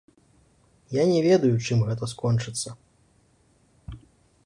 Я 0.93 1.03
не 1.11 1.19
ведаю, 1.27 1.61
чым 1.67 1.85
гэта 1.91 2.03
скончыцца. 2.15 2.69